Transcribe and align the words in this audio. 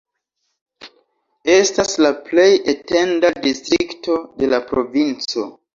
Estas 1.57 1.93
la 2.07 2.13
plej 2.31 2.49
etenda 2.75 3.35
distrikto 3.47 4.21
de 4.43 4.55
la 4.57 4.67
provinco. 4.75 5.51